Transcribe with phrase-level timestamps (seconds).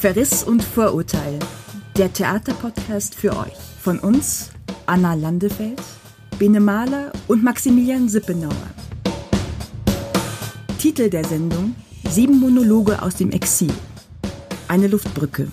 [0.00, 1.38] Verriss und Vorurteil.
[1.98, 3.52] Der Theaterpodcast für euch.
[3.82, 4.48] Von uns
[4.86, 5.82] Anna Landefeld,
[6.38, 8.54] Bene Mahler und Maximilian Sippenauer.
[10.78, 11.74] Titel der Sendung
[12.08, 13.74] Sieben Monologe aus dem Exil.
[14.68, 15.48] Eine Luftbrücke.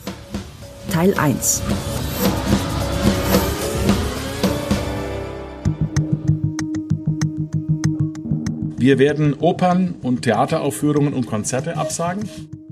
[0.94, 1.62] Teil 1.
[8.78, 12.24] Wir werden Opern und Theateraufführungen und Konzerte absagen.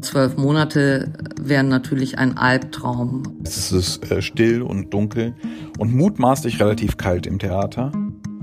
[0.05, 3.23] Zwölf Monate wären natürlich ein Albtraum.
[3.43, 5.33] Es ist äh, still und dunkel
[5.79, 7.91] und mutmaßlich relativ kalt im Theater.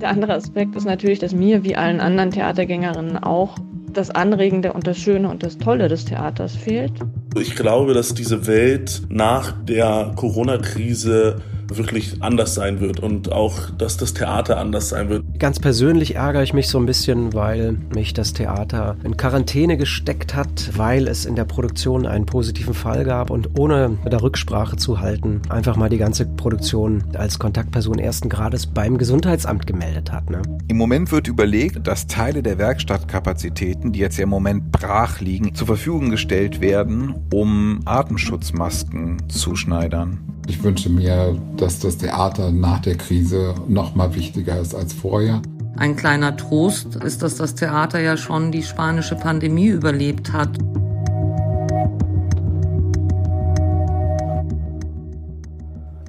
[0.01, 3.57] Der andere Aspekt ist natürlich, dass mir wie allen anderen Theatergängerinnen auch
[3.93, 6.95] das Anregende und das Schöne und das Tolle des Theaters fehlt.
[7.37, 11.43] Ich glaube, dass diese Welt nach der Corona-Krise
[11.77, 15.25] wirklich anders sein wird und auch, dass das Theater anders sein wird.
[15.39, 20.35] Ganz persönlich ärgere ich mich so ein bisschen, weil mich das Theater in Quarantäne gesteckt
[20.35, 25.01] hat, weil es in der Produktion einen positiven Fall gab und ohne da Rücksprache zu
[25.01, 30.31] halten, einfach mal die ganze Produktion als Kontaktperson ersten Grades beim Gesundheitsamt gemeldet hat.
[30.31, 30.43] Ne?
[30.69, 35.55] Im Moment wird überlegt, dass Teile der Werkstattkapazitäten, die jetzt ja im Moment brach liegen,
[35.55, 40.21] zur Verfügung gestellt werden, um Atemschutzmasken zu schneidern.
[40.49, 45.41] Ich wünsche mir, dass das Theater nach der Krise noch mal wichtiger ist als vorher.
[45.77, 50.59] Ein kleiner Trost ist, dass das Theater ja schon die spanische Pandemie überlebt hat.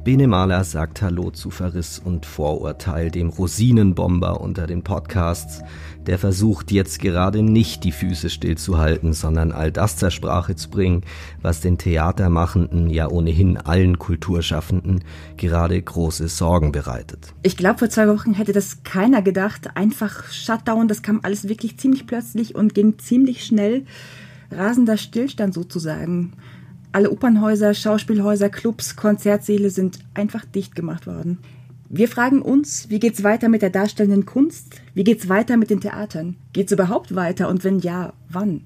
[0.03, 5.61] Bene Mahler sagt Hallo zu Verriss und Vorurteil, dem Rosinenbomber unter den Podcasts,
[6.07, 11.01] der versucht jetzt gerade nicht die Füße stillzuhalten, sondern all das zur Sprache zu bringen,
[11.41, 15.03] was den Theatermachenden, ja ohnehin allen Kulturschaffenden
[15.37, 17.33] gerade große Sorgen bereitet.
[17.43, 19.75] Ich glaube, vor zwei Wochen hätte das keiner gedacht.
[19.75, 23.85] Einfach Shutdown, das kam alles wirklich ziemlich plötzlich und ging ziemlich schnell.
[24.51, 26.33] Rasender Stillstand sozusagen.
[26.91, 31.39] Alle Opernhäuser, Schauspielhäuser, Clubs, Konzertsäle sind einfach dicht gemacht worden.
[31.95, 34.81] Wir fragen uns, wie geht's weiter mit der darstellenden Kunst?
[34.95, 36.37] Wie geht's weiter mit den Theatern?
[36.51, 38.61] Geht's überhaupt weiter und wenn ja, wann?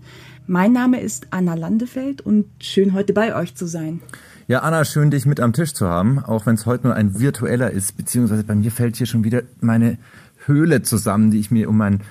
[0.45, 3.99] Mein Name ist Anna Landefeld und schön heute bei euch zu sein.
[4.47, 7.19] Ja, Anna, schön dich mit am Tisch zu haben, auch wenn es heute nur ein
[7.19, 9.97] virtueller ist, beziehungsweise bei mir fällt hier schon wieder meine
[10.45, 12.03] Höhle zusammen, die ich mir um mein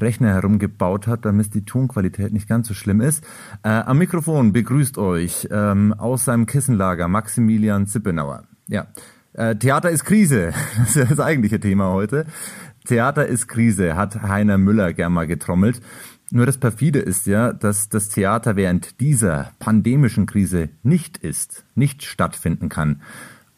[0.00, 3.22] Rechner herum gebaut hat, damit die Tonqualität nicht ganz so schlimm ist.
[3.62, 8.42] Äh, am Mikrofon begrüßt euch ähm, aus seinem Kissenlager Maximilian Zippenauer.
[8.66, 8.88] Ja,
[9.34, 12.26] äh, Theater ist Krise, das ist das eigentliche Thema heute.
[12.86, 15.80] Theater ist Krise, hat Heiner Müller gern mal getrommelt.
[16.30, 22.02] Nur das perfide ist ja, dass das Theater während dieser pandemischen Krise nicht ist, nicht
[22.02, 23.02] stattfinden kann.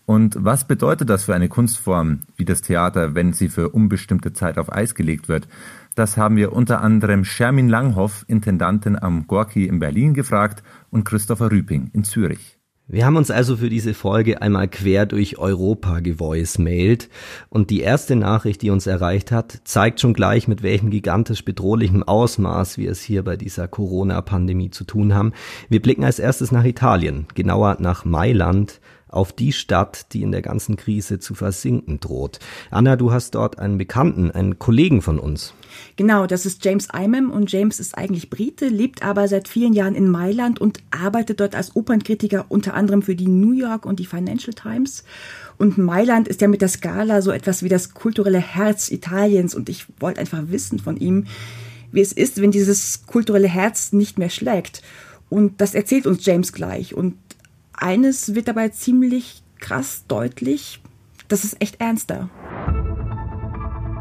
[0.05, 4.59] Und was bedeutet das für eine Kunstform wie das Theater, wenn sie für unbestimmte Zeit
[4.59, 5.49] auf Eis gelegt wird?
[5.97, 11.51] Das haben wir unter anderem Shermin Langhoff, Intendantin am Gorki in Berlin, gefragt und Christopher
[11.51, 12.56] Rüping in Zürich.
[12.89, 17.09] Wir haben uns also für diese Folge einmal quer durch Europa gevoicemailt
[17.49, 22.05] und die erste Nachricht, die uns erreicht hat, zeigt schon gleich, mit welchem gigantisch bedrohlichen
[22.05, 25.33] Ausmaß wir es hier bei dieser Corona-Pandemie zu tun haben.
[25.69, 30.43] Wir blicken als erstes nach Italien, genauer nach Mailand, auf die Stadt, die in der
[30.43, 32.41] ganzen Krise zu versinken droht.
[32.71, 35.55] Anna, du hast dort einen Bekannten, einen Kollegen von uns.
[35.97, 39.95] Genau, das ist James Imam und James ist eigentlich Brite, lebt aber seit vielen Jahren
[39.95, 44.07] in Mailand und arbeitet dort als Opernkritiker unter anderem für die New York und die
[44.07, 45.05] Financial Times.
[45.59, 49.69] Und Mailand ist ja mit der Skala so etwas wie das kulturelle Herz Italiens und
[49.69, 51.27] ich wollte einfach wissen von ihm,
[51.93, 54.83] wie es ist, wenn dieses kulturelle Herz nicht mehr schlägt.
[55.29, 56.95] Und das erzählt uns James gleich.
[56.95, 57.15] Und
[57.77, 60.81] eines wird dabei ziemlich krass deutlich,
[61.29, 62.29] das ist echt ernster.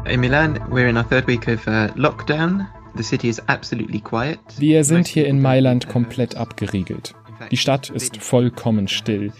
[0.08, 2.66] In Milan, we're in our third week of uh, lockdown.
[2.96, 4.38] The city is absolutely quiet.
[4.58, 7.14] Wir sind hier in Mailand komplett abgeriegelt.
[7.50, 9.32] Die Stadt ist vollkommen still.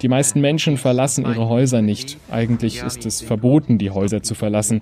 [0.00, 2.18] Die meisten Menschen verlassen ihre Häuser nicht.
[2.30, 4.80] Eigentlich ist es verboten, die Häuser zu verlassen.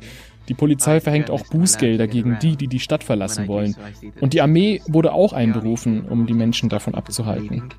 [0.49, 3.77] Die Polizei verhängt auch Bußgelder gegen die, die die Stadt verlassen wollen.
[4.21, 7.71] Und die Armee wurde auch einberufen, um die Menschen davon abzuhalten.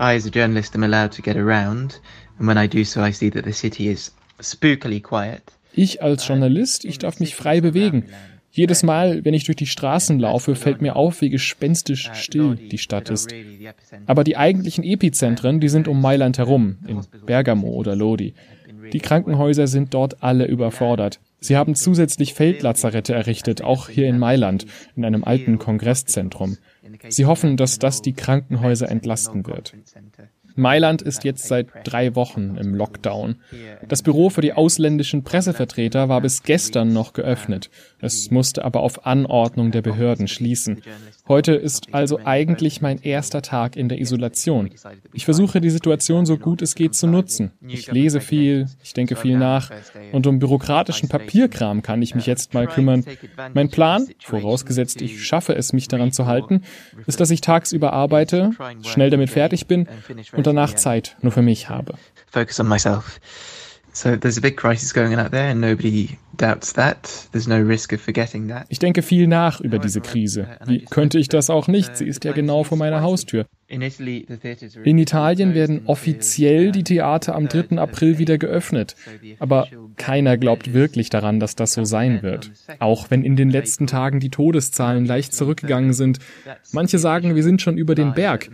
[0.00, 2.00] I, as a journalist, am allowed to get around,
[2.38, 5.42] and when I do so, I see that the city is spookily quiet.
[5.72, 8.04] Ich als Journalist, ich darf mich frei bewegen.
[8.50, 12.78] Jedes Mal, wenn ich durch die Straßen laufe, fällt mir auf, wie gespenstisch still die
[12.78, 13.32] Stadt ist.
[14.06, 18.34] Aber die eigentlichen Epizentren, die sind um Mailand herum, in Bergamo oder Lodi.
[18.92, 21.20] Die Krankenhäuser sind dort alle überfordert.
[21.40, 24.66] Sie haben zusätzlich Feldlazarette errichtet, auch hier in Mailand,
[24.96, 26.56] in einem alten Kongresszentrum.
[27.08, 29.74] Sie hoffen, dass das die Krankenhäuser entlasten wird.
[30.58, 33.36] Mailand ist jetzt seit drei Wochen im Lockdown.
[33.86, 37.70] Das Büro für die ausländischen Pressevertreter war bis gestern noch geöffnet.
[38.00, 40.82] Es musste aber auf Anordnung der Behörden schließen.
[41.28, 44.70] Heute ist also eigentlich mein erster Tag in der Isolation.
[45.12, 47.52] Ich versuche die Situation so gut es geht zu nutzen.
[47.66, 49.70] Ich lese viel, ich denke viel nach
[50.12, 53.04] und um bürokratischen Papierkram kann ich mich jetzt mal kümmern.
[53.52, 56.62] Mein Plan, vorausgesetzt ich schaffe es, mich daran zu halten,
[57.06, 58.50] ist, dass ich tagsüber arbeite,
[58.82, 59.86] schnell damit fertig bin
[60.32, 61.94] und danach Zeit nur für mich habe.
[62.30, 63.20] Focus on myself.
[63.92, 67.28] So there's a big crisis going on out there and nobody doubts that.
[67.32, 68.66] There's no risk of forgetting that.
[68.68, 70.48] Ich denke viel nach über diese Krise.
[70.66, 71.96] Wie könnte ich das auch nicht?
[71.96, 73.46] Sie ist ja genau vor meiner Haustür.
[73.70, 77.76] In Italien werden offiziell die Theater am 3.
[77.76, 78.96] April wieder geöffnet,
[79.40, 82.50] aber keiner glaubt wirklich daran, dass das so sein wird.
[82.78, 86.18] Auch wenn in den letzten Tagen die Todeszahlen leicht zurückgegangen sind.
[86.72, 88.48] Manche sagen, wir sind schon über den Berg.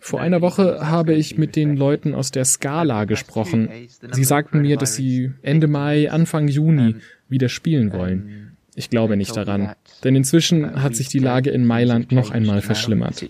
[0.00, 3.68] Vor einer Woche habe ich mit den Leuten aus der Scala gesprochen.
[4.10, 6.96] Sie sagten mir, dass sie Ende Mai, Anfang Juni
[7.28, 8.56] wieder spielen wollen.
[8.74, 9.72] Ich glaube nicht daran,
[10.04, 13.22] denn inzwischen hat sich die Lage in Mailand noch einmal verschlimmert.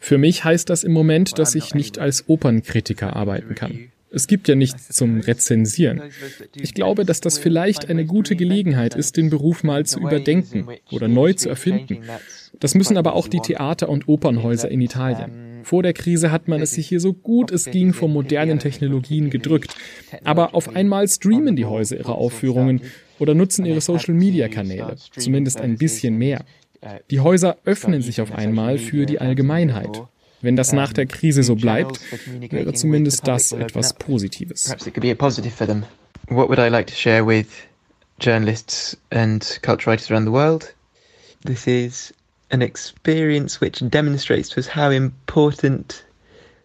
[0.00, 3.88] Für mich heißt das im Moment, dass ich nicht als Opernkritiker arbeiten kann.
[4.10, 6.02] Es gibt ja nichts zum Rezensieren.
[6.54, 11.08] Ich glaube, dass das vielleicht eine gute Gelegenheit ist, den Beruf mal zu überdenken oder
[11.08, 12.00] neu zu erfinden.
[12.60, 15.51] Das müssen aber auch die Theater und Opernhäuser in Italien.
[15.62, 19.30] Vor der Krise hat man es sich hier so gut es ging vor modernen Technologien
[19.30, 19.74] gedrückt.
[20.24, 22.82] Aber auf einmal streamen die Häuser ihre Aufführungen
[23.18, 26.44] oder nutzen ihre Social-Media-Kanäle, zumindest ein bisschen mehr.
[27.10, 30.02] Die Häuser öffnen sich auf einmal für die Allgemeinheit.
[30.40, 32.00] Wenn das nach der Krise so bleibt,
[32.50, 34.74] wäre zumindest das etwas Positives.
[36.28, 37.46] What would I like to share with
[38.20, 40.74] journalists and culture writers around the world?
[41.44, 42.14] This is
[42.52, 46.04] an experience which demonstrates to us how important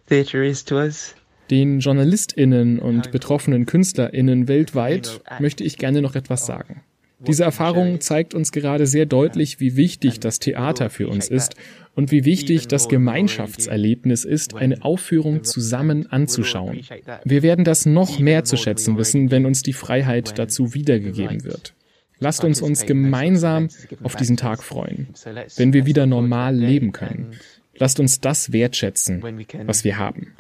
[0.08, 1.16] theatre is to us.
[1.50, 6.82] Den JournalistInnen und betroffenen KünstlerInnen weltweit möchte ich gerne noch etwas sagen.
[7.20, 11.56] Diese Erfahrung zeigt uns gerade sehr deutlich, wie wichtig das Theater für uns ist
[11.96, 16.82] und wie wichtig das Gemeinschaftserlebnis ist, eine Aufführung zusammen anzuschauen.
[17.24, 21.74] Wir werden das noch mehr zu schätzen wissen, wenn uns die Freiheit dazu wiedergegeben wird.
[22.20, 23.70] Lasst uns uns gemeinsam
[24.04, 25.08] auf diesen Tag freuen,
[25.56, 27.36] wenn wir wieder normal leben können.
[27.80, 29.24] Lasst uns das wertschätzen,
[29.66, 30.34] was wir haben.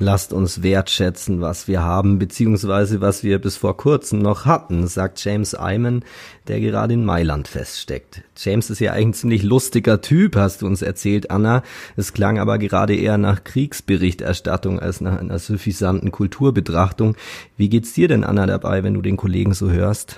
[0.00, 5.24] Lasst uns wertschätzen, was wir haben, beziehungsweise was wir bis vor kurzem noch hatten, sagt
[5.24, 6.04] James Iman,
[6.46, 8.22] der gerade in Mailand feststeckt.
[8.36, 11.64] James ist ja eigentlich ein ziemlich lustiger Typ, hast du uns erzählt, Anna.
[11.96, 17.16] Es klang aber gerade eher nach Kriegsberichterstattung als nach einer suffisanten Kulturbetrachtung.
[17.56, 20.16] Wie geht's dir denn, Anna, dabei, wenn du den Kollegen so hörst?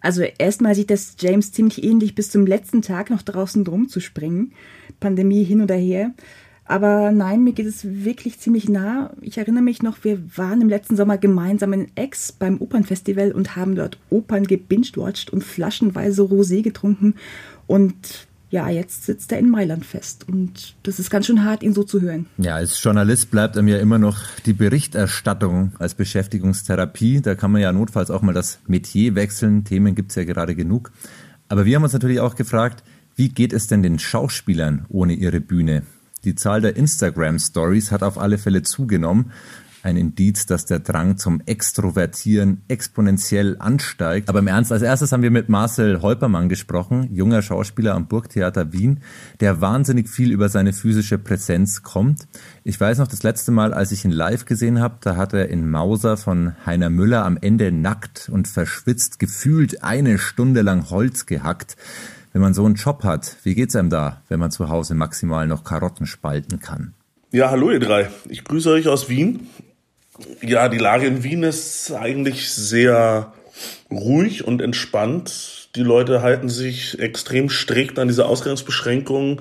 [0.00, 4.00] Also erstmal sieht das James ziemlich ähnlich, bis zum letzten Tag noch draußen drum zu
[4.00, 4.52] springen.
[4.98, 6.10] Pandemie hin oder her.
[6.72, 9.10] Aber nein, mir geht es wirklich ziemlich nah.
[9.20, 13.56] Ich erinnere mich noch, wir waren im letzten Sommer gemeinsam in Aix beim Opernfestival und
[13.56, 17.16] haben dort Opern gebinged-watcht und flaschenweise Rosé getrunken.
[17.66, 20.26] Und ja, jetzt sitzt er in Mailand fest.
[20.26, 22.24] Und das ist ganz schön hart, ihn so zu hören.
[22.38, 24.16] Ja, als Journalist bleibt einem ja immer noch
[24.46, 27.20] die Berichterstattung als Beschäftigungstherapie.
[27.20, 29.64] Da kann man ja notfalls auch mal das Metier wechseln.
[29.64, 30.90] Themen gibt's ja gerade genug.
[31.48, 32.82] Aber wir haben uns natürlich auch gefragt,
[33.14, 35.82] wie geht es denn den Schauspielern ohne ihre Bühne?
[36.24, 39.32] Die Zahl der Instagram-Stories hat auf alle Fälle zugenommen.
[39.84, 44.28] Ein Indiz, dass der Drang zum Extrovertieren exponentiell ansteigt.
[44.28, 48.72] Aber im Ernst, als erstes haben wir mit Marcel Holpermann gesprochen, junger Schauspieler am Burgtheater
[48.72, 49.00] Wien,
[49.40, 52.28] der wahnsinnig viel über seine physische Präsenz kommt.
[52.62, 55.48] Ich weiß noch, das letzte Mal, als ich ihn live gesehen habe, da hat er
[55.48, 61.26] in Mauser von Heiner Müller am Ende nackt und verschwitzt gefühlt eine Stunde lang Holz
[61.26, 61.76] gehackt.
[62.32, 65.46] Wenn man so einen Job hat, wie geht's einem da, wenn man zu Hause maximal
[65.46, 66.94] noch Karotten spalten kann?
[67.30, 68.10] Ja, hallo ihr drei.
[68.28, 69.48] Ich grüße euch aus Wien.
[70.40, 73.32] Ja, die Lage in Wien ist eigentlich sehr
[73.90, 75.68] ruhig und entspannt.
[75.76, 79.40] Die Leute halten sich extrem strikt an diese Ausgangsbeschränkungen.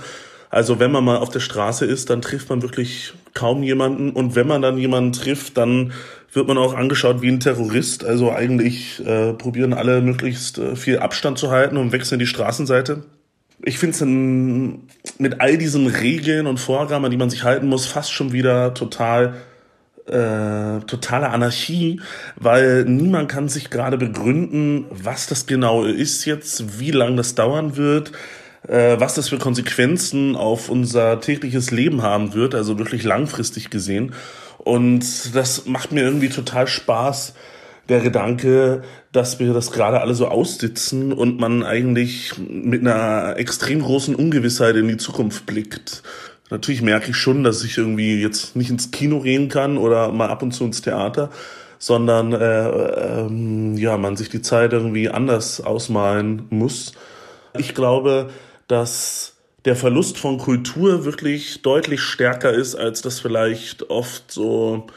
[0.50, 4.12] Also wenn man mal auf der Straße ist, dann trifft man wirklich kaum jemanden.
[4.12, 5.93] Und wenn man dann jemanden trifft, dann
[6.33, 8.05] wird man auch angeschaut wie ein Terrorist.
[8.05, 13.03] Also eigentlich äh, probieren alle möglichst äh, viel Abstand zu halten und wechseln die Straßenseite.
[13.63, 17.85] Ich finde es mit all diesen Regeln und Vorgaben, an die man sich halten muss,
[17.85, 19.35] fast schon wieder total
[20.07, 22.01] äh, totale Anarchie,
[22.35, 27.77] weil niemand kann sich gerade begründen, was das genau ist jetzt, wie lange das dauern
[27.77, 28.11] wird,
[28.67, 34.13] äh, was das für Konsequenzen auf unser tägliches Leben haben wird, also wirklich langfristig gesehen.
[34.63, 37.34] Und das macht mir irgendwie total Spaß,
[37.89, 43.82] der Gedanke, dass wir das gerade alle so aussitzen und man eigentlich mit einer extrem
[43.82, 46.03] großen Ungewissheit in die Zukunft blickt.
[46.50, 50.30] Natürlich merke ich schon, dass ich irgendwie jetzt nicht ins Kino gehen kann oder mal
[50.30, 51.32] ab und zu ins Theater,
[51.80, 56.94] sondern äh, ähm, ja, man sich die Zeit irgendwie anders ausmalen muss.
[57.58, 58.30] Ich glaube,
[58.68, 59.34] dass
[59.65, 64.88] der Verlust von Kultur wirklich deutlich stärker ist, als das vielleicht oft so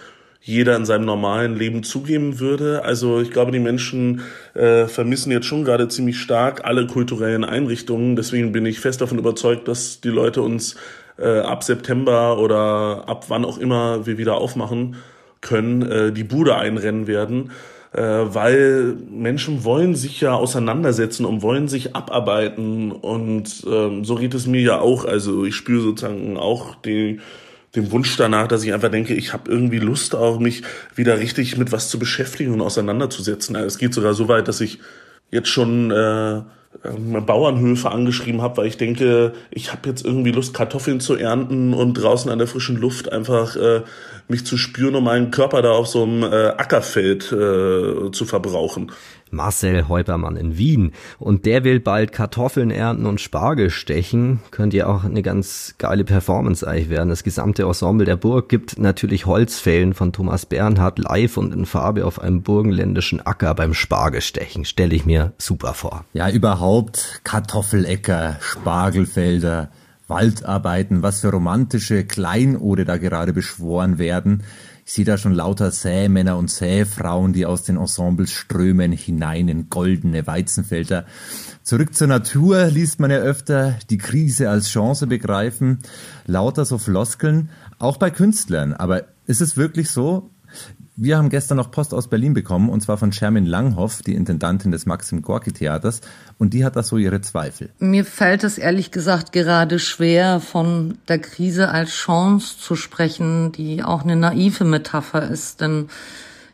[0.41, 2.85] jeder in seinem normalen Leben zugeben würde.
[2.85, 4.21] Also ich glaube, die Menschen
[4.53, 8.15] äh, vermissen jetzt schon gerade ziemlich stark alle kulturellen Einrichtungen.
[8.15, 10.77] Deswegen bin ich fest davon überzeugt, dass die Leute uns
[11.19, 14.97] äh, ab September oder ab wann auch immer wir wieder aufmachen
[15.41, 17.51] können, äh, die Bude einrennen werden.
[17.95, 22.91] Äh, weil Menschen wollen sich ja auseinandersetzen und wollen sich abarbeiten.
[22.91, 25.05] Und ähm, so geht es mir ja auch.
[25.05, 27.21] Also ich spüre sozusagen auch die
[27.77, 30.63] den Wunsch danach, dass ich einfach denke, ich habe irgendwie Lust auch, mich
[30.95, 33.57] wieder richtig mit was zu beschäftigen und auseinanderzusetzen.
[33.57, 34.79] Also es geht sogar so weit, dass ich
[35.31, 36.43] jetzt schon äh,
[36.83, 41.95] Bauernhöfe angeschrieben habe, weil ich denke, ich habe jetzt irgendwie Lust, Kartoffeln zu ernten und
[41.95, 43.83] draußen an der frischen Luft einfach äh,
[44.29, 48.93] mich zu spüren, um meinen Körper da auf so einem äh, Ackerfeld äh, zu verbrauchen.
[49.35, 50.93] Marcel Heupermann in Wien.
[51.19, 54.41] Und der will bald Kartoffeln ernten und Spargel stechen.
[54.51, 57.09] Könnte ja auch eine ganz geile Performance eigentlich werden.
[57.09, 62.07] Das gesamte Ensemble der Burg gibt natürlich Holzfällen von Thomas Bernhard live und in Farbe
[62.07, 64.65] auf einem burgenländischen Acker beim Spargelstechen.
[64.65, 66.05] Stelle ich mir super vor.
[66.13, 69.71] Ja, überhaupt Kartoffelecker, Spargelfelder,
[70.07, 74.43] Waldarbeiten, was für romantische Kleinode da gerade beschworen werden.
[74.87, 79.71] Ich sehe da schon lauter Sämänner und Säfrauen, die aus den Ensembles strömen hinein in
[79.71, 81.07] goldene Weizenfelder.
[81.63, 85.79] Zurück zur Natur liest man ja öfter die Krise als Chance begreifen.
[86.27, 87.49] Lauter so Floskeln,
[87.79, 88.75] auch bei Künstlern.
[88.75, 90.31] Aber ist es wirklich so?
[90.97, 94.71] Wir haben gestern noch Post aus Berlin bekommen, und zwar von Shermin Langhoff, die Intendantin
[94.71, 96.03] des Maxim Gorki Theaters,
[96.39, 97.71] und die hat da so ihre Zweifel.
[97.79, 103.83] Mir fällt es ehrlich gesagt gerade schwer, von der Krise als Chance zu sprechen, die
[103.83, 105.89] auch eine naive Metapher ist, denn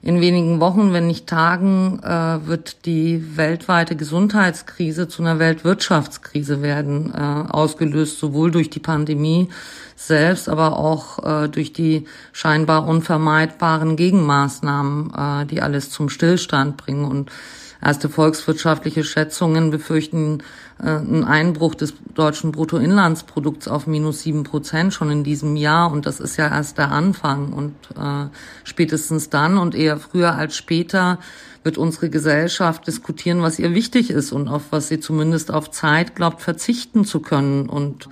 [0.03, 7.13] in wenigen Wochen, wenn nicht Tagen, äh, wird die weltweite Gesundheitskrise zu einer Weltwirtschaftskrise werden,
[7.15, 9.51] äh, ausgelöst sowohl durch die Pandemie
[9.97, 17.05] selbst, aber auch äh, durch die scheinbar unvermeidbaren Gegenmaßnahmen, die alles zum Stillstand bringen.
[17.05, 17.31] Und
[17.83, 20.43] erste volkswirtschaftliche Schätzungen befürchten
[20.79, 25.91] äh, einen Einbruch des deutschen Bruttoinlandsprodukts auf minus sieben Prozent schon in diesem Jahr.
[25.91, 27.53] Und das ist ja erst der Anfang.
[27.53, 28.29] Und äh,
[28.65, 31.19] spätestens dann und eher früher als später
[31.63, 36.17] wird unsere Gesellschaft diskutieren, was ihr wichtig ist und auf was sie zumindest auf Zeit
[36.17, 37.69] glaubt verzichten zu können.
[37.69, 38.09] Und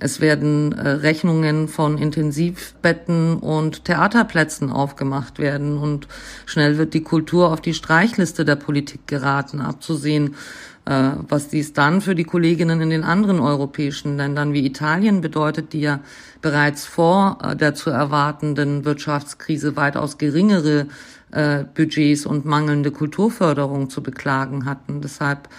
[0.00, 6.06] es werden äh, Rechnungen von Intensivbetten und Theaterplätzen aufgemacht werden und
[6.46, 10.36] schnell wird die Kultur auf die Streichliste der Politik geraten, abzusehen,
[10.84, 15.72] äh, was dies dann für die Kolleginnen in den anderen europäischen Ländern wie Italien bedeutet,
[15.72, 16.00] die ja
[16.42, 20.86] bereits vor äh, der zu erwartenden Wirtschaftskrise weitaus geringere
[21.30, 25.02] Budgets und mangelnde Kulturförderung zu beklagen hatten.
[25.02, 25.50] Deshalb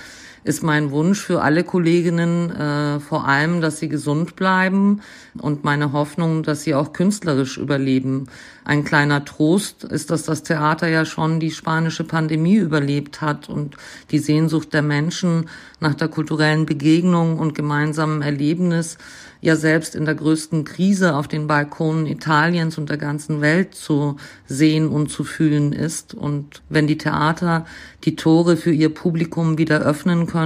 [0.49, 5.01] ist mein Wunsch für alle Kolleginnen äh, vor allem, dass sie gesund bleiben
[5.37, 8.25] und meine Hoffnung, dass sie auch künstlerisch überleben.
[8.65, 13.77] Ein kleiner Trost ist, dass das Theater ja schon die spanische Pandemie überlebt hat und
[14.09, 18.97] die Sehnsucht der Menschen nach der kulturellen Begegnung und gemeinsamen Erlebnis
[19.41, 24.17] ja selbst in der größten Krise auf den Balkonen Italiens und der ganzen Welt zu
[24.47, 26.13] sehen und zu fühlen ist.
[26.13, 27.65] Und wenn die Theater
[28.03, 30.38] die Tore für ihr Publikum wieder öffnen können,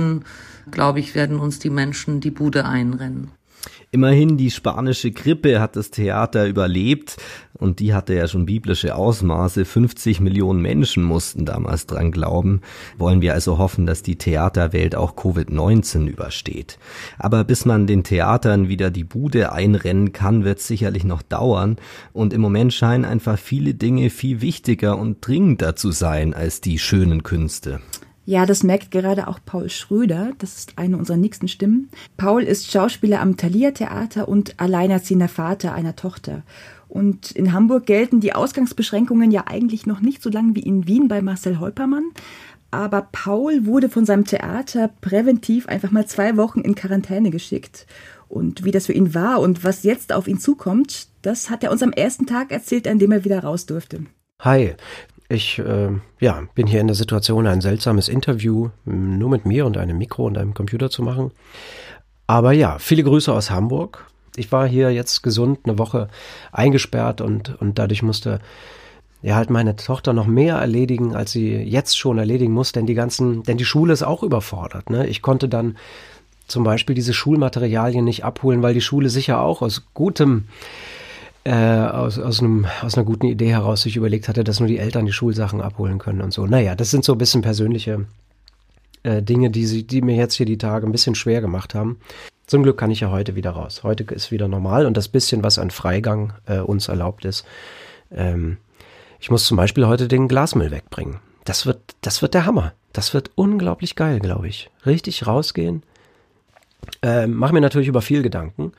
[0.72, 3.32] glaube ich, werden uns die Menschen die Bude einrennen.
[3.94, 7.18] Immerhin die spanische Grippe hat das Theater überlebt
[7.54, 9.66] und die hatte ja schon biblische Ausmaße.
[9.66, 12.62] 50 Millionen Menschen mussten damals dran glauben.
[12.98, 16.80] Wollen wir also hoffen, dass die Theaterwelt auch Covid-19 übersteht.
[17.20, 21.78] Aber bis man den Theatern wieder die Bude einrennen kann, wird es sicherlich noch dauern
[22.14, 26.80] und im Moment scheinen einfach viele Dinge viel wichtiger und dringender zu sein als die
[26.80, 27.80] schönen Künste.
[28.26, 30.32] Ja, das merkt gerade auch Paul Schröder.
[30.38, 31.90] Das ist eine unserer nächsten Stimmen.
[32.16, 36.44] Paul ist Schauspieler am Thalia Theater und alleinerziehender Vater einer Tochter.
[36.88, 41.08] Und in Hamburg gelten die Ausgangsbeschränkungen ja eigentlich noch nicht so lange wie in Wien
[41.08, 42.12] bei Marcel Holpermann.
[42.72, 47.86] Aber Paul wurde von seinem Theater präventiv einfach mal zwei Wochen in Quarantäne geschickt.
[48.30, 51.72] Und wie das für ihn war und was jetzt auf ihn zukommt, das hat er
[51.72, 54.06] uns am ersten Tag erzählt, an dem er wieder raus durfte.
[54.40, 54.76] Hi,
[55.34, 59.78] ich äh, ja, bin hier in der Situation, ein seltsames Interview nur mit mir und
[59.78, 61.32] einem Mikro und einem Computer zu machen.
[62.28, 64.08] Aber ja, viele Grüße aus Hamburg.
[64.36, 66.08] Ich war hier jetzt gesund eine Woche
[66.52, 68.40] eingesperrt und, und dadurch musste
[69.22, 72.94] ja halt meine Tochter noch mehr erledigen, als sie jetzt schon erledigen muss, denn die
[72.94, 74.90] ganzen, denn die Schule ist auch überfordert.
[74.90, 75.08] Ne?
[75.08, 75.78] Ich konnte dann
[76.48, 80.46] zum Beispiel diese Schulmaterialien nicht abholen, weil die Schule sicher auch aus gutem
[81.46, 84.80] äh, aus, aus, einem, aus einer guten Idee heraus sich überlegt hatte, dass nur die
[84.80, 86.46] Eltern die Schulsachen abholen können und so.
[86.46, 88.06] Naja, das sind so ein bisschen persönliche
[89.04, 92.00] äh, Dinge, die, sie, die mir jetzt hier die Tage ein bisschen schwer gemacht haben.
[92.46, 93.84] Zum Glück kann ich ja heute wieder raus.
[93.84, 97.46] Heute ist wieder normal und das bisschen, was an Freigang äh, uns erlaubt ist.
[98.12, 98.58] Ähm,
[99.20, 101.20] ich muss zum Beispiel heute den Glasmüll wegbringen.
[101.46, 102.74] Das wird, das wird der Hammer.
[102.94, 104.70] Das wird unglaublich geil, glaube ich.
[104.86, 105.84] Richtig rausgehen.
[107.02, 108.74] Ähm, Mache mir natürlich über viel Gedanken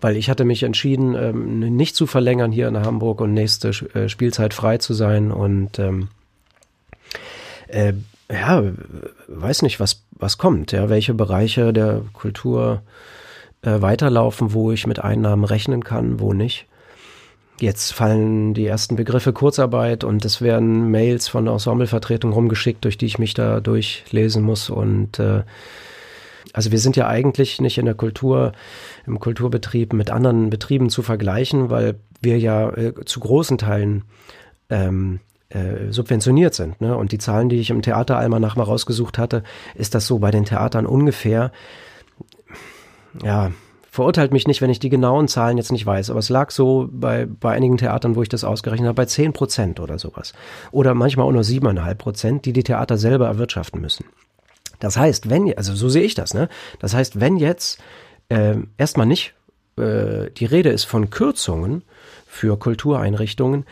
[0.00, 4.08] weil ich hatte mich entschieden, ähm, nicht zu verlängern hier in Hamburg und nächste äh,
[4.08, 6.08] Spielzeit frei zu sein und ähm,
[7.68, 7.94] äh,
[8.30, 8.62] ja,
[9.28, 12.82] weiß nicht, was, was kommt, ja, welche Bereiche der Kultur
[13.62, 16.66] äh, weiterlaufen, wo ich mit Einnahmen rechnen kann, wo nicht.
[17.58, 22.98] Jetzt fallen die ersten Begriffe Kurzarbeit und es werden Mails von der Ensemblevertretung rumgeschickt, durch
[22.98, 25.42] die ich mich da durchlesen muss und äh,
[26.52, 28.52] also wir sind ja eigentlich nicht in der Kultur,
[29.06, 34.04] im Kulturbetrieb mit anderen Betrieben zu vergleichen, weil wir ja äh, zu großen Teilen
[34.70, 36.80] ähm, äh, subventioniert sind.
[36.80, 36.96] Ne?
[36.96, 39.42] Und die Zahlen, die ich im Theateralmanach mal rausgesucht hatte,
[39.74, 41.52] ist das so bei den Theatern ungefähr,
[43.22, 43.52] ja,
[43.90, 46.88] verurteilt mich nicht, wenn ich die genauen Zahlen jetzt nicht weiß, aber es lag so
[46.92, 50.34] bei, bei einigen Theatern, wo ich das ausgerechnet habe, bei 10 Prozent oder sowas.
[50.70, 54.04] Oder manchmal auch nur 7,5 Prozent, die die Theater selber erwirtschaften müssen.
[54.80, 56.48] Das heißt, wenn, also so sehe ich das, ne?
[56.78, 57.80] Das heißt, wenn jetzt
[58.28, 59.34] äh, erstmal nicht
[59.76, 61.82] äh, die Rede ist von Kürzungen
[62.26, 63.64] für Kultureinrichtungen,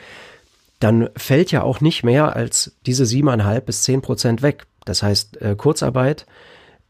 [0.80, 4.66] dann fällt ja auch nicht mehr als diese siebeneinhalb bis zehn Prozent weg.
[4.84, 6.26] Das heißt, äh, Kurzarbeit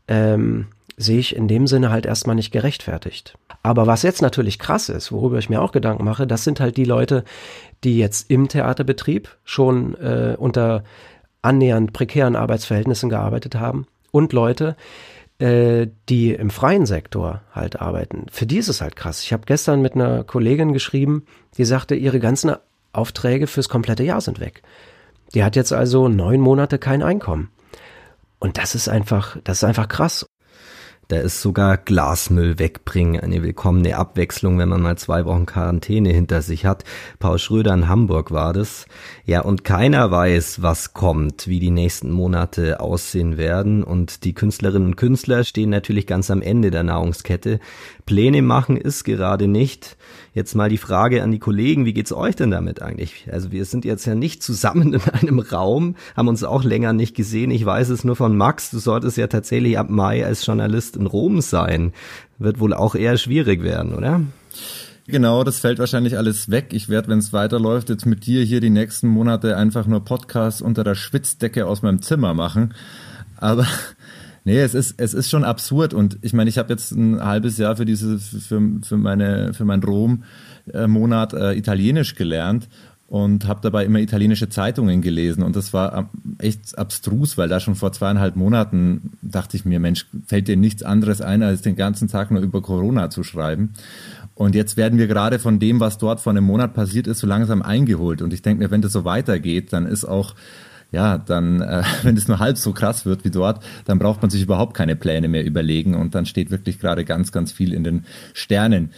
[0.09, 0.67] ähm,
[0.97, 3.37] sehe ich in dem Sinne halt erstmal nicht gerechtfertigt.
[3.63, 6.77] Aber was jetzt natürlich krass ist, worüber ich mir auch Gedanken mache, das sind halt
[6.77, 7.25] die Leute,
[7.83, 10.85] die jetzt im Theaterbetrieb schon äh, unter
[11.43, 14.77] annähernd prekären Arbeitsverhältnissen gearbeitet haben und Leute,
[15.41, 18.27] äh, die im freien Sektor halt arbeiten.
[18.31, 19.23] Für die ist es halt krass.
[19.23, 21.27] Ich habe gestern mit einer Kollegin geschrieben,
[21.59, 22.55] die sagte, ihre ganzen
[22.93, 24.63] Aufträge fürs komplette Jahr sind weg.
[25.35, 27.51] Die hat jetzt also neun Monate kein Einkommen.
[28.39, 30.27] Und das ist einfach, das ist einfach krass.
[31.09, 36.41] Da ist sogar Glasmüll wegbringen eine willkommene Abwechslung, wenn man mal zwei Wochen Quarantäne hinter
[36.41, 36.85] sich hat.
[37.19, 38.87] Paul Schröder in Hamburg war das.
[39.27, 43.85] Ja, und keiner weiß, was kommt, wie die nächsten Monate aussehen werden.
[43.85, 47.61] Und die Künstlerinnen und Künstler stehen natürlich ganz am Ende der Nahrungskette.
[48.07, 49.97] Pläne machen ist gerade nicht.
[50.35, 53.29] Jetzt mal die Frage an die Kollegen, wie geht's euch denn damit eigentlich?
[53.31, 57.17] Also wir sind jetzt ja nicht zusammen in einem Raum, haben uns auch länger nicht
[57.17, 57.51] gesehen.
[57.51, 61.07] Ich weiß es nur von Max, du solltest ja tatsächlich ab Mai als Journalist in
[61.07, 61.93] Rom sein.
[62.39, 64.21] Wird wohl auch eher schwierig werden, oder?
[65.07, 66.69] Genau, das fällt wahrscheinlich alles weg.
[66.73, 70.63] Ich werde, wenn es weiterläuft, jetzt mit dir hier die nächsten Monate einfach nur Podcasts
[70.63, 72.75] unter der Schwitzdecke aus meinem Zimmer machen.
[73.37, 73.67] Aber
[74.47, 77.57] Nee, es ist, es ist schon absurd und ich meine, ich habe jetzt ein halbes
[77.57, 82.69] Jahr für diese, für, für meine, für meinen Rom-Monat äh, Italienisch gelernt
[83.07, 87.75] und habe dabei immer italienische Zeitungen gelesen und das war echt abstrus, weil da schon
[87.75, 92.09] vor zweieinhalb Monaten dachte ich mir, Mensch, fällt dir nichts anderes ein, als den ganzen
[92.09, 93.73] Tag nur über Corona zu schreiben.
[94.35, 97.27] Und jetzt werden wir gerade von dem, was dort vor einem Monat passiert ist, so
[97.27, 98.21] langsam eingeholt.
[98.21, 100.35] Und ich denke mir, wenn das so weitergeht, dann ist auch
[100.95, 104.31] ja, dann, äh, wenn es nur halb so krass wird wie dort, dann braucht man
[104.31, 107.85] sich überhaupt keine Pläne mehr überlegen und dann steht wirklich gerade ganz, ganz viel in
[107.85, 108.91] den Sternen.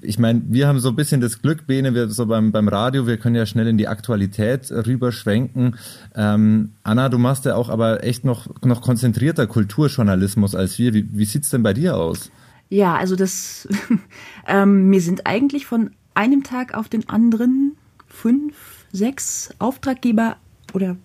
[0.00, 3.06] Ich meine, wir haben so ein bisschen das Glück, Bene, wir so beim, beim Radio,
[3.06, 5.76] wir können ja schnell in die Aktualität rüberschwenken.
[6.16, 10.92] Ähm, Anna, du machst ja auch aber echt noch, noch konzentrierter Kulturjournalismus als wir.
[10.94, 12.32] Wie, wie sieht's denn bei dir aus?
[12.68, 13.68] Ja, also das,
[14.48, 17.76] ähm, sind eigentlich von einem Tag auf den anderen
[18.08, 18.54] fünf,
[18.92, 20.36] sechs Auftraggeber
[20.72, 20.96] oder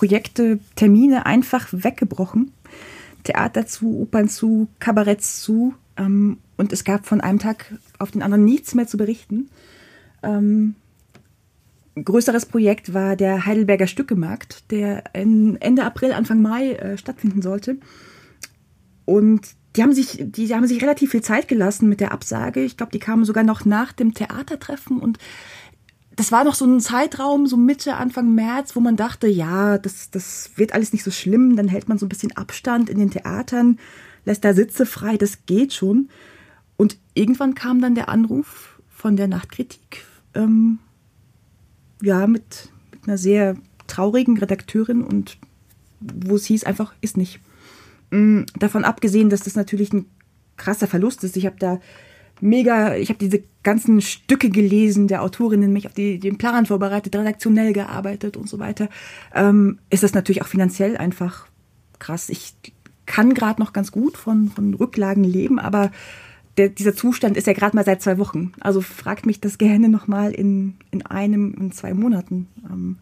[0.00, 2.54] Projekte, Termine einfach weggebrochen.
[3.24, 5.74] Theater zu, Opern zu, Kabaretts zu.
[5.98, 9.50] Ähm, und es gab von einem Tag auf den anderen nichts mehr zu berichten.
[10.22, 10.74] Ähm,
[12.02, 17.76] größeres Projekt war der Heidelberger Stückemarkt, der Ende April, Anfang Mai äh, stattfinden sollte.
[19.04, 22.62] Und die haben, sich, die haben sich relativ viel Zeit gelassen mit der Absage.
[22.62, 25.18] Ich glaube, die kamen sogar noch nach dem Theatertreffen und
[26.20, 30.10] das war noch so ein Zeitraum, so Mitte, Anfang März, wo man dachte, ja, das,
[30.10, 33.10] das wird alles nicht so schlimm, dann hält man so ein bisschen Abstand in den
[33.10, 33.78] Theatern,
[34.26, 36.10] lässt da Sitze frei, das geht schon.
[36.76, 40.04] Und irgendwann kam dann der Anruf von der Nachtkritik,
[40.34, 40.78] ähm,
[42.02, 43.56] ja, mit, mit einer sehr
[43.86, 45.38] traurigen Redakteurin und
[46.00, 47.40] wo es hieß einfach, ist nicht.
[48.10, 50.04] Mhm, davon abgesehen, dass das natürlich ein
[50.58, 51.38] krasser Verlust ist.
[51.38, 51.80] Ich habe da
[52.40, 57.14] mega, ich habe diese ganzen Stücke gelesen der Autorinnen, mich auf die, den Plan vorbereitet,
[57.14, 58.88] redaktionell gearbeitet und so weiter,
[59.34, 61.46] ähm, ist das natürlich auch finanziell einfach
[61.98, 62.28] krass.
[62.28, 62.54] Ich
[63.06, 65.90] kann gerade noch ganz gut von, von Rücklagen leben, aber
[66.56, 68.52] der, dieser Zustand ist ja gerade mal seit zwei Wochen.
[68.60, 72.48] Also fragt mich das gerne nochmal in, in einem, in zwei Monaten.
[72.70, 72.98] Ähm,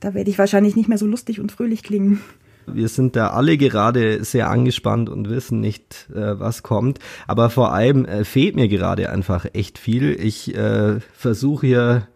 [0.00, 2.20] da werde ich wahrscheinlich nicht mehr so lustig und fröhlich klingen.
[2.66, 6.98] Wir sind da alle gerade sehr angespannt und wissen nicht, äh, was kommt.
[7.26, 10.12] Aber vor allem äh, fehlt mir gerade einfach echt viel.
[10.20, 12.08] Ich äh, versuche hier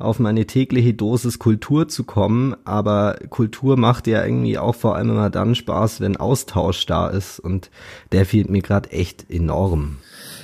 [0.00, 5.10] auf meine tägliche Dosis Kultur zu kommen, aber Kultur macht ja irgendwie auch vor allem
[5.10, 7.70] immer dann Spaß, wenn Austausch da ist und
[8.10, 9.98] der fehlt mir gerade echt enorm.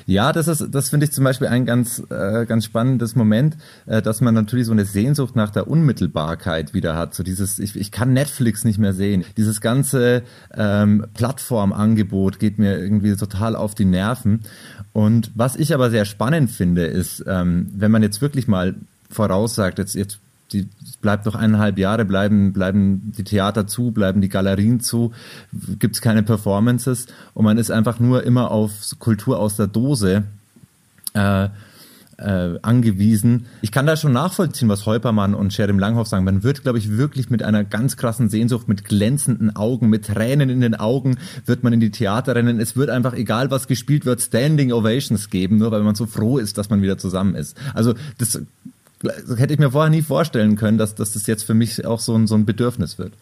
[0.09, 4.01] Ja, das ist, das finde ich zum Beispiel ein ganz, äh, ganz spannendes Moment, äh,
[4.01, 7.15] dass man natürlich so eine Sehnsucht nach der Unmittelbarkeit wieder hat.
[7.15, 9.25] So dieses, ich, ich kann Netflix nicht mehr sehen.
[9.37, 10.23] Dieses ganze
[10.55, 14.43] ähm, Plattformangebot geht mir irgendwie total auf die Nerven.
[14.93, 18.77] Und was ich aber sehr spannend finde, ist, ähm, wenn man jetzt wirklich mal
[19.11, 20.21] voraussagt, jetzt, jetzt
[20.53, 20.69] die
[21.01, 25.13] bleibt noch eineinhalb Jahre, bleiben, bleiben die Theater zu, bleiben die Galerien zu,
[25.79, 30.25] gibt's keine Performances und man ist einfach nur immer auf Kultur aus der Dose
[31.15, 31.49] äh,
[32.19, 33.47] äh, angewiesen.
[33.61, 36.25] Ich kann da schon nachvollziehen, was Holpermann und Sherim Langhoff sagen.
[36.25, 40.49] Man wird, glaube ich, wirklich mit einer ganz krassen Sehnsucht, mit glänzenden Augen, mit Tränen
[40.49, 42.59] in den Augen, wird man in die Theater rennen.
[42.59, 46.39] Es wird einfach, egal was gespielt wird, Standing Ovations geben, nur weil man so froh
[46.39, 47.57] ist, dass man wieder zusammen ist.
[47.75, 48.41] Also das
[49.03, 52.15] hätte ich mir vorher nie vorstellen können, dass, dass das jetzt für mich auch so
[52.15, 53.13] ein, so ein Bedürfnis wird.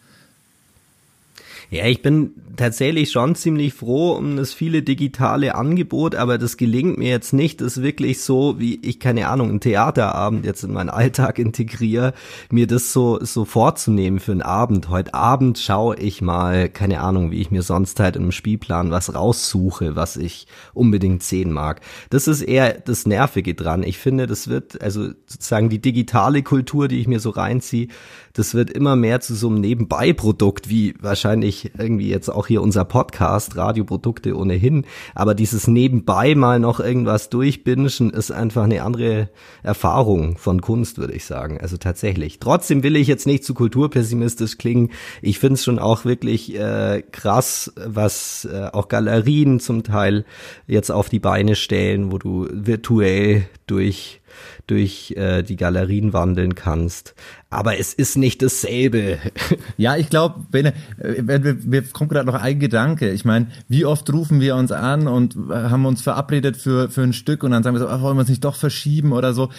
[1.69, 6.97] Ja, ich bin tatsächlich schon ziemlich froh um das viele digitale Angebot, aber das gelingt
[6.97, 10.89] mir jetzt nicht, das wirklich so, wie ich keine Ahnung, einen Theaterabend jetzt in meinen
[10.89, 12.13] Alltag integriere,
[12.51, 14.89] mir das so, so vorzunehmen für einen Abend.
[14.89, 19.13] Heute Abend schaue ich mal, keine Ahnung, wie ich mir sonst halt im Spielplan was
[19.13, 21.81] raussuche, was ich unbedingt sehen mag.
[22.09, 23.83] Das ist eher das Nervige dran.
[23.83, 27.87] Ich finde, das wird, also sozusagen die digitale Kultur, die ich mir so reinziehe,
[28.33, 32.85] das wird immer mehr zu so einem Nebenbeiprodukt, wie wahrscheinlich irgendwie jetzt auch hier unser
[32.85, 34.85] Podcast, Radioprodukte ohnehin.
[35.13, 39.29] Aber dieses Nebenbei mal noch irgendwas durchbingen ist einfach eine andere
[39.63, 41.59] Erfahrung von Kunst, würde ich sagen.
[41.59, 42.39] Also tatsächlich.
[42.39, 44.91] Trotzdem will ich jetzt nicht zu kulturpessimistisch klingen.
[45.21, 50.25] Ich finde es schon auch wirklich äh, krass, was äh, auch Galerien zum Teil
[50.67, 54.21] jetzt auf die Beine stellen, wo du virtuell durch
[54.67, 57.13] durch äh, die Galerien wandeln kannst.
[57.49, 59.19] Aber es ist nicht dasselbe.
[59.77, 63.11] Ja, ich glaube, Bene, äh, mir kommt gerade noch ein Gedanke.
[63.11, 67.01] Ich meine, wie oft rufen wir uns an und äh, haben uns verabredet für, für
[67.01, 69.33] ein Stück und dann sagen wir so, ach, wollen wir uns nicht doch verschieben oder
[69.33, 69.49] so.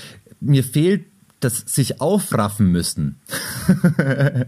[0.41, 1.05] Mir fehlt
[1.41, 3.17] das sich aufraffen müssen.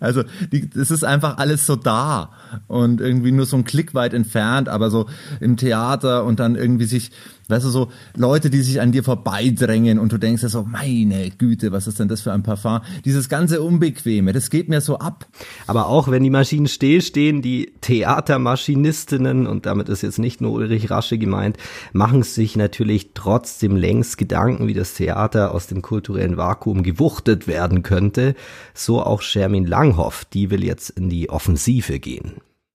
[0.00, 2.30] also es ist einfach alles so da
[2.68, 5.06] und irgendwie nur so ein Klick weit entfernt, aber so
[5.40, 7.10] im Theater und dann irgendwie sich
[7.48, 11.30] Weißt du, so Leute, die sich an dir vorbeidrängen und du denkst ja so, meine
[11.30, 12.80] Güte, was ist denn das für ein Parfum?
[13.04, 15.26] Dieses ganze Unbequeme, das geht mir so ab.
[15.66, 20.90] Aber auch wenn die Maschinen stillstehen, die Theatermaschinistinnen, und damit ist jetzt nicht nur Ulrich
[20.90, 21.56] Rasche gemeint,
[21.92, 27.82] machen sich natürlich trotzdem längst Gedanken, wie das Theater aus dem kulturellen Vakuum gewuchtet werden
[27.82, 28.34] könnte.
[28.74, 32.34] So auch Shermin Langhoff, die will jetzt in die Offensive gehen.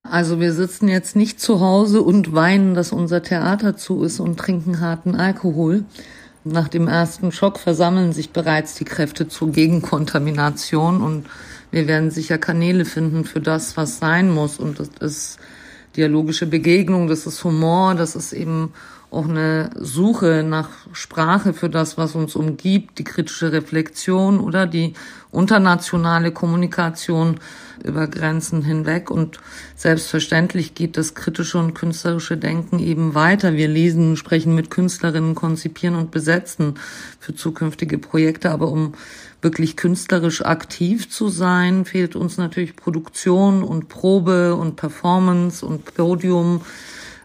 [0.10, 4.38] Also wir sitzen jetzt nicht zu Hause und weinen, dass unser Theater zu ist und
[4.38, 5.84] trinken harten Alkohol.
[6.44, 11.26] Nach dem ersten Schock versammeln sich bereits die Kräfte zur Gegenkontamination und
[11.72, 14.58] wir werden sicher Kanäle finden für das, was sein muss.
[14.58, 15.40] Und das ist
[15.98, 18.72] dialogische Begegnung, das ist Humor, das ist eben
[19.10, 24.94] auch eine Suche nach Sprache für das, was uns umgibt, die kritische Reflexion oder die
[25.32, 27.40] internationale Kommunikation
[27.84, 29.10] über Grenzen hinweg.
[29.10, 29.40] Und
[29.76, 33.54] selbstverständlich geht das kritische und künstlerische Denken eben weiter.
[33.54, 36.76] Wir lesen, sprechen mit Künstlerinnen, konzipieren und besetzen
[37.20, 38.52] für zukünftige Projekte.
[38.52, 38.94] Aber um
[39.42, 46.62] wirklich künstlerisch aktiv zu sein, fehlt uns natürlich Produktion und Probe und Performance und Podium.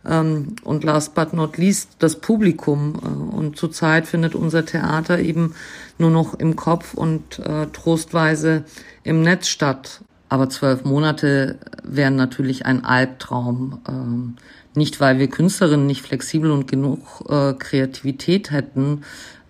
[0.09, 2.95] Ähm, und last but not least das Publikum.
[3.03, 5.55] Äh, und zurzeit findet unser Theater eben
[5.99, 8.65] nur noch im Kopf und äh, trostweise
[9.05, 10.01] im Netz statt.
[10.29, 13.81] Aber zwölf Monate wären natürlich ein Albtraum.
[13.88, 14.37] Ähm,
[14.75, 19.03] nicht, weil wir Künstlerinnen nicht flexibel und genug äh, Kreativität hätten.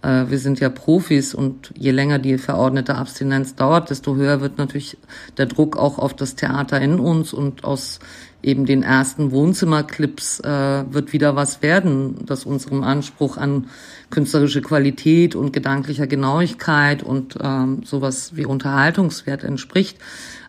[0.03, 4.59] Äh, wir sind ja Profis und je länger die verordnete Abstinenz dauert, desto höher wird
[4.59, 4.99] natürlich
[5.39, 8.01] der Druck auch auf das Theater in uns und aus
[8.43, 13.67] eben den ersten Wohnzimmerclips äh, wird wieder was werden, das unserem Anspruch an
[14.11, 19.99] künstlerische Qualität und gedanklicher Genauigkeit und ähm, sowas wie Unterhaltungswert entspricht.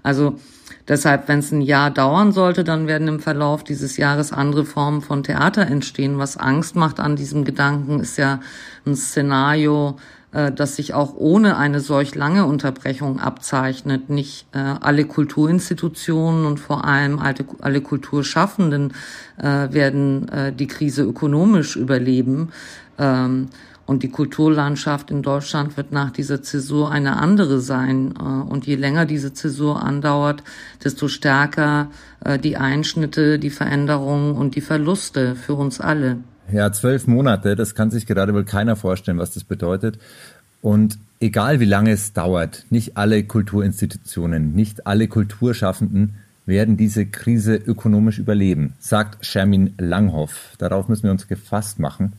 [0.02, 0.40] Also
[0.88, 5.02] deshalb, wenn es ein Jahr dauern sollte, dann werden im Verlauf dieses Jahres andere Formen
[5.02, 6.18] von Theater entstehen.
[6.18, 8.40] Was Angst macht an diesem Gedanken, ist ja
[8.86, 9.98] ein Szenario,
[10.34, 14.10] äh, das sich auch ohne eine solch lange Unterbrechung abzeichnet.
[14.10, 18.94] Nicht äh, alle Kulturinstitutionen und vor allem alle Kulturschaffenden
[19.38, 22.50] äh, werden die Krise ökonomisch überleben.
[22.98, 23.50] Ähm,
[23.86, 28.14] und die Kulturlandschaft in Deutschland wird nach dieser Zäsur eine andere sein.
[28.18, 30.44] Äh, und je länger diese Zäsur andauert,
[30.84, 31.90] desto stärker
[32.24, 36.18] äh, die Einschnitte, die Veränderungen und die Verluste für uns alle.
[36.52, 39.98] Ja, zwölf Monate, das kann sich gerade wohl keiner vorstellen, was das bedeutet.
[40.62, 46.16] Und egal wie lange es dauert, nicht alle Kulturinstitutionen, nicht alle Kulturschaffenden
[46.46, 50.56] werden diese Krise ökonomisch überleben, sagt Shermin Langhoff.
[50.58, 52.14] Darauf müssen wir uns gefasst machen.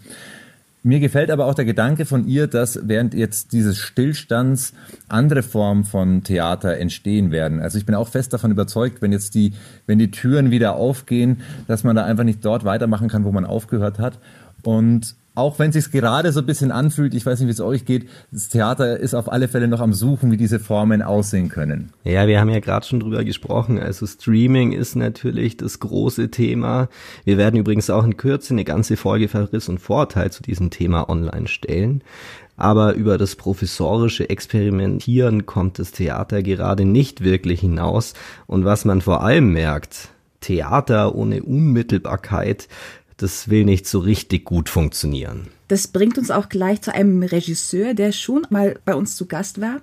[0.86, 4.74] Mir gefällt aber auch der Gedanke von ihr, dass während jetzt dieses Stillstands
[5.08, 7.58] andere Formen von Theater entstehen werden.
[7.58, 9.54] Also ich bin auch fest davon überzeugt, wenn jetzt die,
[9.86, 13.46] wenn die Türen wieder aufgehen, dass man da einfach nicht dort weitermachen kann, wo man
[13.46, 14.18] aufgehört hat.
[14.62, 17.84] Und auch wenn es gerade so ein bisschen anfühlt, ich weiß nicht, wie es euch
[17.84, 21.92] geht, das Theater ist auf alle Fälle noch am Suchen, wie diese Formen aussehen können.
[22.04, 23.80] Ja, wir haben ja gerade schon drüber gesprochen.
[23.80, 26.88] Also Streaming ist natürlich das große Thema.
[27.24, 31.08] Wir werden übrigens auch in Kürze eine ganze Folge Verriss und Vorteil zu diesem Thema
[31.08, 32.02] online stellen.
[32.56, 38.14] Aber über das professorische Experimentieren kommt das Theater gerade nicht wirklich hinaus.
[38.46, 42.68] Und was man vor allem merkt, Theater ohne Unmittelbarkeit
[43.16, 45.48] das will nicht so richtig gut funktionieren.
[45.68, 49.60] Das bringt uns auch gleich zu einem Regisseur, der schon mal bei uns zu Gast
[49.60, 49.80] war.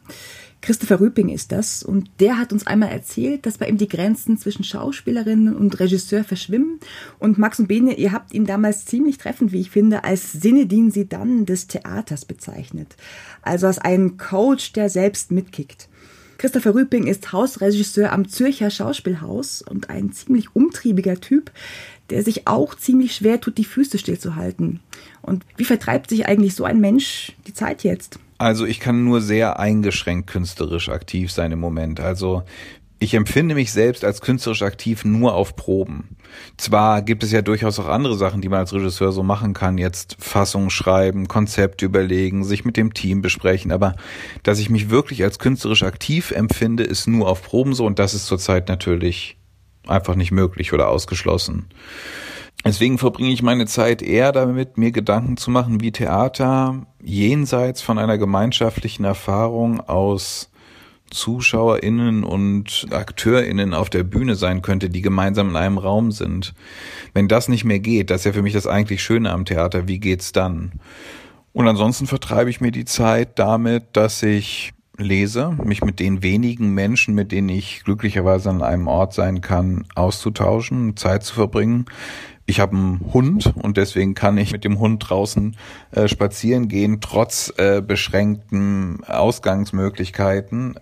[0.62, 4.38] Christopher Rüping ist das und der hat uns einmal erzählt, dass bei ihm die Grenzen
[4.38, 6.80] zwischen Schauspielerin und Regisseur verschwimmen.
[7.18, 10.92] Und Max und Bene, ihr habt ihn damals ziemlich treffend, wie ich finde, als Sinedin
[10.92, 12.96] Sidan des Theaters bezeichnet.
[13.42, 15.90] Also als einen Coach, der selbst mitkickt.
[16.38, 21.52] Christopher Rüping ist Hausregisseur am Zürcher Schauspielhaus und ein ziemlich umtriebiger Typ,
[22.12, 24.80] der sich auch ziemlich schwer tut, die Füße stillzuhalten.
[25.22, 28.20] Und wie vertreibt sich eigentlich so ein Mensch die Zeit jetzt?
[28.38, 32.00] Also ich kann nur sehr eingeschränkt künstlerisch aktiv sein im Moment.
[32.00, 32.44] Also
[33.00, 36.18] ich empfinde mich selbst als künstlerisch aktiv nur auf Proben.
[36.58, 39.80] Zwar gibt es ja durchaus auch andere Sachen, die man als Regisseur so machen kann,
[39.80, 43.96] jetzt Fassung schreiben, Konzept überlegen, sich mit dem Team besprechen, aber
[44.44, 48.14] dass ich mich wirklich als künstlerisch aktiv empfinde, ist nur auf Proben so und das
[48.14, 49.38] ist zurzeit natürlich
[49.92, 51.68] einfach nicht möglich oder ausgeschlossen.
[52.64, 57.98] Deswegen verbringe ich meine Zeit eher damit, mir Gedanken zu machen, wie Theater jenseits von
[57.98, 60.52] einer gemeinschaftlichen Erfahrung aus
[61.10, 66.54] ZuschauerInnen und AkteurInnen auf der Bühne sein könnte, die gemeinsam in einem Raum sind.
[67.14, 69.88] Wenn das nicht mehr geht, das ist ja für mich das eigentlich Schöne am Theater,
[69.88, 70.74] wie geht's dann?
[71.54, 76.74] Und ansonsten vertreibe ich mir die Zeit damit, dass ich lese, mich mit den wenigen
[76.74, 81.86] Menschen, mit denen ich glücklicherweise an einem Ort sein kann, auszutauschen, Zeit zu verbringen.
[82.46, 85.56] Ich habe einen Hund und deswegen kann ich mit dem Hund draußen
[85.92, 90.76] äh, spazieren gehen, trotz äh, beschränkten Ausgangsmöglichkeiten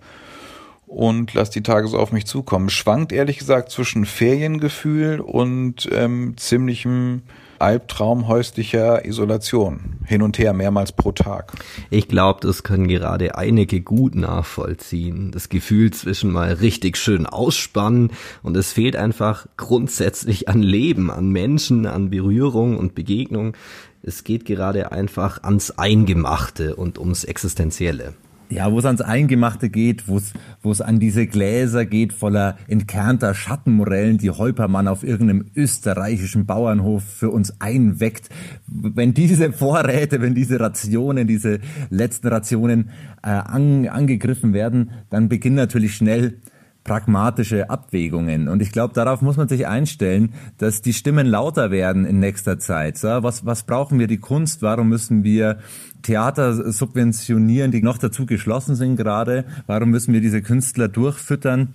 [0.86, 2.68] und lass die Tage so auf mich zukommen.
[2.68, 7.22] Schwankt ehrlich gesagt zwischen Feriengefühl und ähm, ziemlichem
[7.60, 9.98] Albtraum häuslicher Isolation.
[10.06, 11.52] Hin und her, mehrmals pro Tag.
[11.90, 15.30] Ich glaube, das können gerade einige gut nachvollziehen.
[15.30, 21.28] Das Gefühl zwischen mal richtig schön ausspannen und es fehlt einfach grundsätzlich an Leben, an
[21.30, 23.54] Menschen, an Berührung und Begegnung.
[24.02, 28.14] Es geht gerade einfach ans Eingemachte und ums Existenzielle.
[28.50, 34.18] Ja, wo es ans Eingemachte geht, wo es, an diese Gläser geht voller entkernter Schattenmorellen,
[34.18, 38.28] die Holpermann auf irgendeinem österreichischen Bauernhof für uns einweckt.
[38.66, 41.60] Wenn diese Vorräte, wenn diese Rationen, diese
[41.90, 42.90] letzten Rationen
[43.22, 46.38] äh, an, angegriffen werden, dann beginnt natürlich schnell
[46.84, 48.48] pragmatische Abwägungen.
[48.48, 52.58] Und ich glaube, darauf muss man sich einstellen, dass die Stimmen lauter werden in nächster
[52.58, 53.02] Zeit.
[53.02, 54.62] Was, was brauchen wir die Kunst?
[54.62, 55.58] Warum müssen wir
[56.02, 59.44] Theater subventionieren, die noch dazu geschlossen sind gerade?
[59.66, 61.74] Warum müssen wir diese Künstler durchfüttern?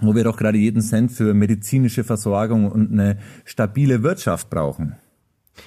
[0.00, 4.96] wo wir doch gerade jeden Cent für medizinische Versorgung und eine stabile Wirtschaft brauchen.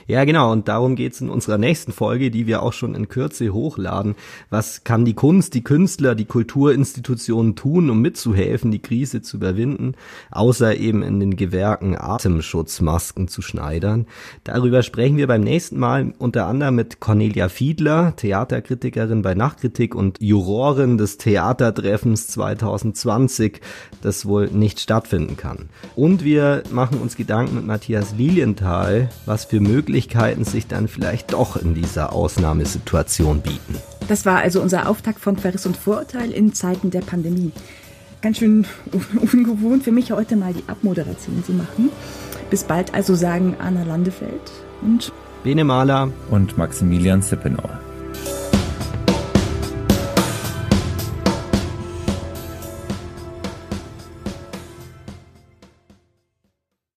[0.08, 0.52] Ja, genau.
[0.52, 4.16] Und darum geht's in unserer nächsten Folge, die wir auch schon in Kürze hochladen.
[4.50, 9.94] Was kann die Kunst, die Künstler, die Kulturinstitutionen tun, um mitzuhelfen, die Krise zu überwinden,
[10.32, 14.06] außer eben in den Gewerken Atemschutzmasken zu schneidern?
[14.44, 20.22] Darüber sprechen wir beim nächsten Mal unter anderem mit Cornelia Fiedler, Theaterkritikerin bei Nachtkritik und
[20.22, 23.62] Jurorin des Theatertreffens 2020,
[24.02, 25.70] das wohl nicht stattfinden kann.
[25.96, 31.58] Und wir machen uns Gedanken mit Matthias Lilienthal, was für Möglichkeiten sich dann vielleicht doch
[31.58, 33.76] in dieser Ausnahmesituation bieten.
[34.08, 37.52] Das war also unser Auftakt von Verriss und Vorurteil in Zeiten der Pandemie.
[38.24, 38.66] Ganz schön
[39.32, 41.92] ungewohnt für mich heute mal die Abmoderation zu machen.
[42.50, 45.12] Bis bald also sagen Anna Landefeld und
[45.44, 47.85] Bene Mahler und Maximilian Sippenauer.